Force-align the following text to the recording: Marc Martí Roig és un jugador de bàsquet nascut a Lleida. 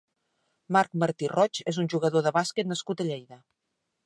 Marc 0.77 0.95
Martí 1.03 1.29
Roig 1.33 1.61
és 1.73 1.79
un 1.83 1.91
jugador 1.95 2.27
de 2.29 2.35
bàsquet 2.39 2.73
nascut 2.73 3.05
a 3.05 3.09
Lleida. 3.13 3.41